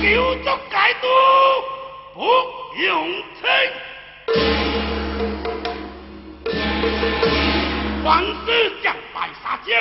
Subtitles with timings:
[0.00, 1.08] 九族解毒
[2.14, 2.20] 不
[2.80, 3.48] 用清，
[8.04, 9.76] 皇师将白沙江，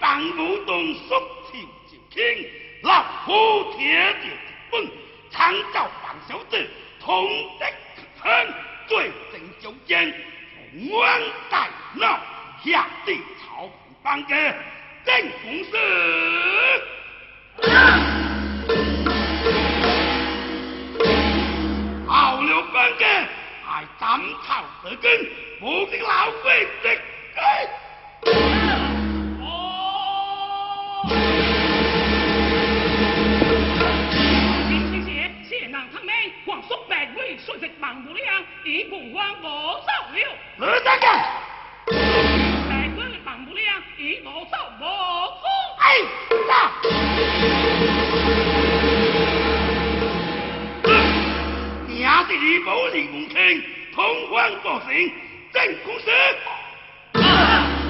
[0.00, 1.08] 当武动速
[1.50, 2.48] 跳就轻，
[2.82, 4.30] 老夫铁定
[4.70, 4.90] 本，
[5.30, 6.66] 常照黄小子，
[6.98, 7.64] 同敌
[8.20, 8.54] 恨，
[8.86, 10.14] 最正九剑。
[10.90, 12.18] 王大闹
[12.64, 13.70] 下地草坪
[14.02, 14.34] 班个
[15.04, 15.76] 正公司，
[17.62, 17.66] 好
[24.08, 25.26] 还斩草得根，
[25.60, 26.98] 不给老鬼的
[37.44, 38.20] 说直忙不了，
[38.64, 40.18] 已共王无走了。
[40.56, 41.06] 哪三个？
[42.68, 43.60] 大官忙不了，
[43.98, 44.84] 已无走无
[45.36, 45.44] 走。
[45.78, 45.84] 哎，
[46.48, 46.50] 杀！
[51.86, 53.36] 也是李宝李梦清，
[53.98, 55.12] 同欢报信，
[55.52, 56.04] 正公司。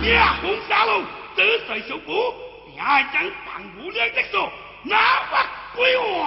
[0.00, 1.02] 灭红沙路，
[1.36, 2.34] 得水小股，
[2.74, 4.50] 也将半无量的手
[4.84, 4.96] 拿
[5.30, 5.44] 发
[5.76, 6.24] 归我。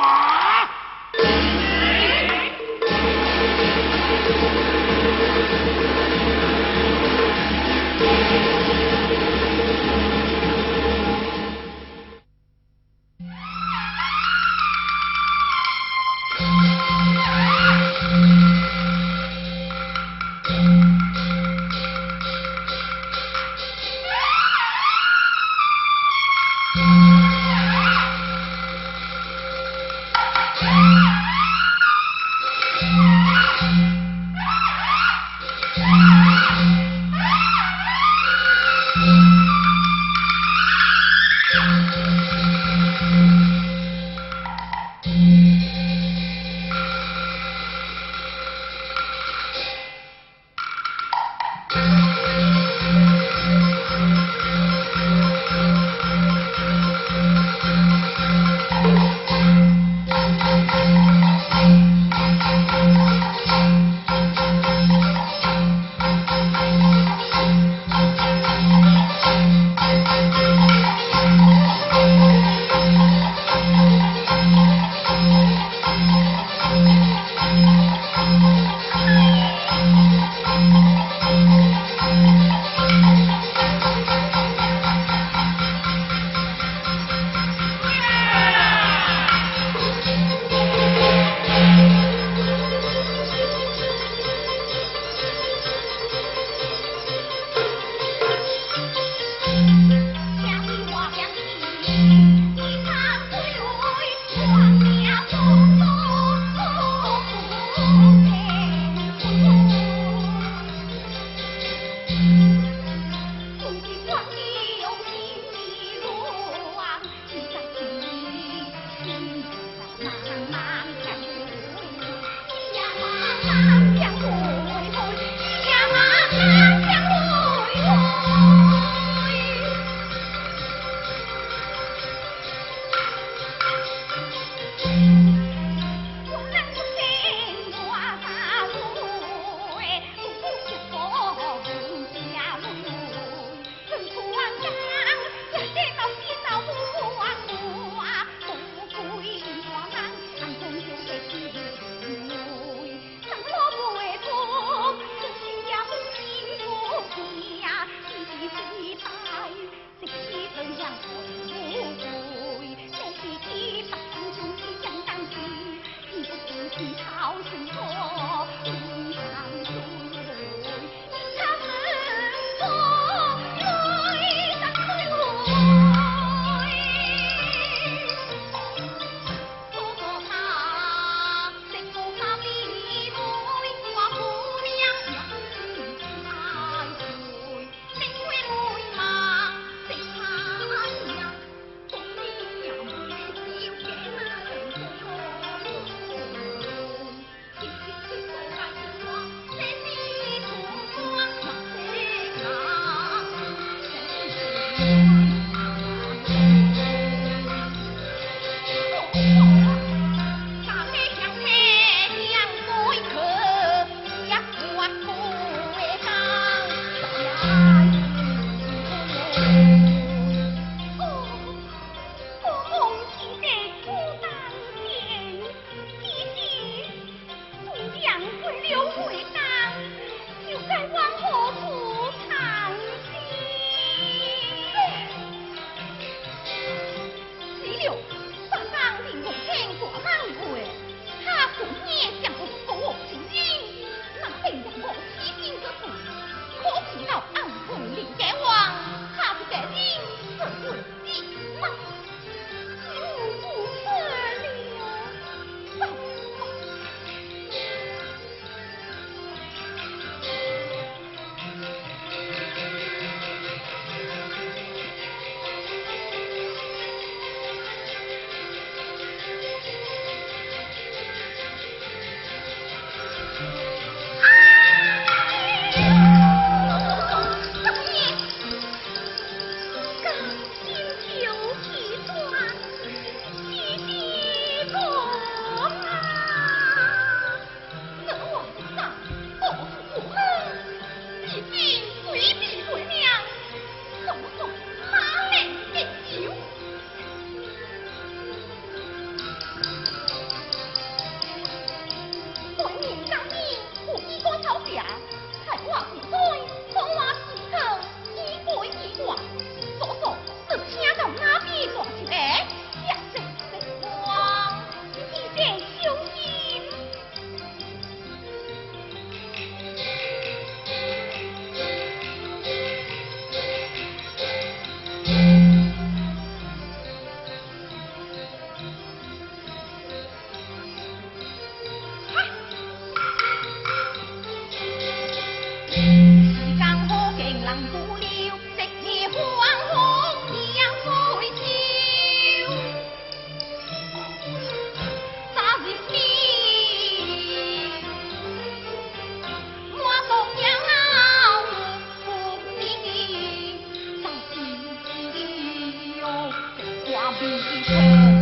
[357.21, 358.20] people.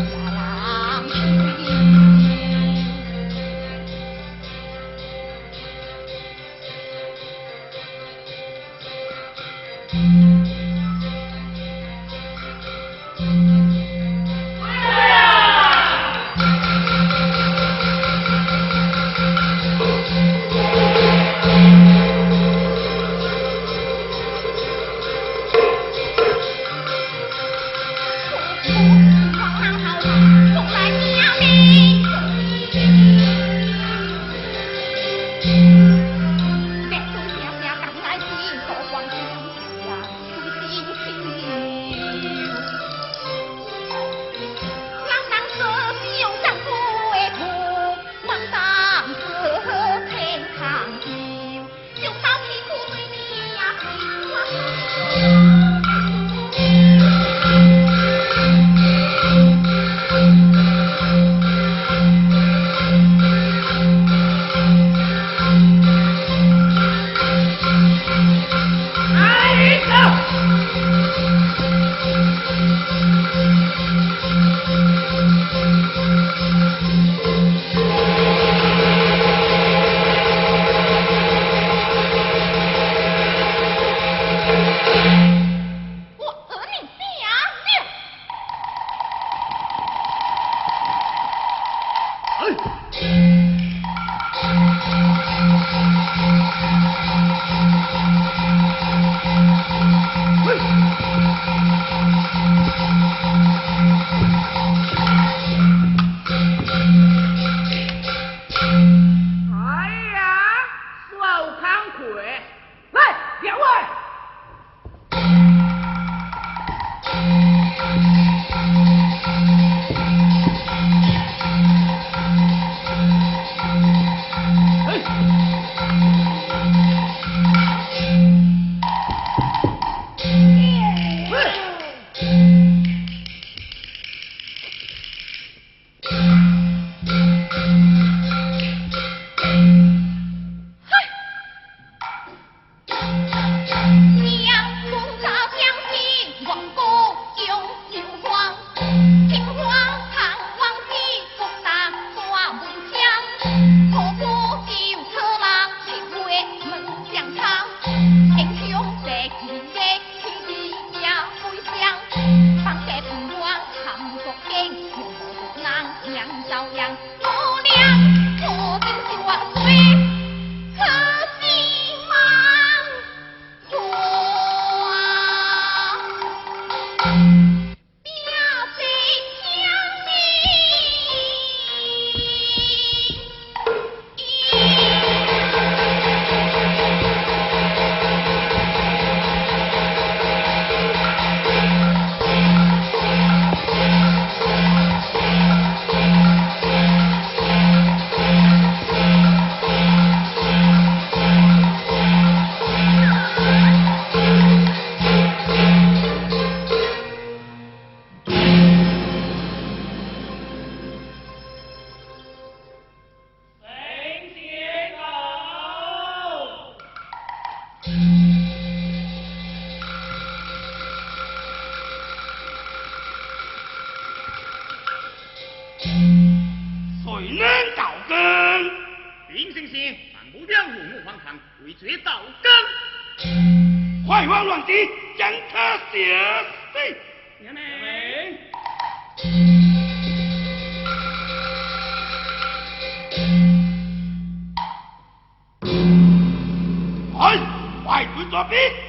[248.30, 248.89] Tobi?